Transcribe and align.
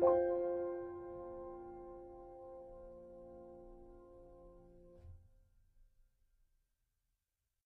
you. 0.00 0.37